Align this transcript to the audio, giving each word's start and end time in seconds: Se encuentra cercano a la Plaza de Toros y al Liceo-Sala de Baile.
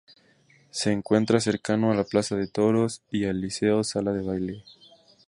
Se 0.71 0.91
encuentra 0.91 1.39
cercano 1.39 1.91
a 1.91 1.95
la 1.95 2.03
Plaza 2.05 2.35
de 2.35 2.47
Toros 2.47 3.03
y 3.11 3.25
al 3.25 3.39
Liceo-Sala 3.39 4.13
de 4.13 4.23
Baile. 4.23 4.63